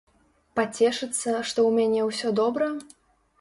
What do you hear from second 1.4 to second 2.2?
што ў мяне